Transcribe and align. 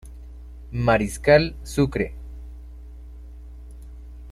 Mariscal 0.71 1.55
Sucre. 1.61 2.15